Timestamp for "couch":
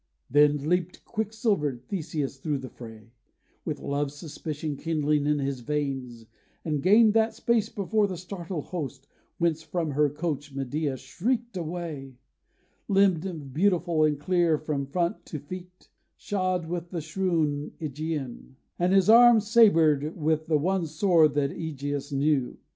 10.09-10.53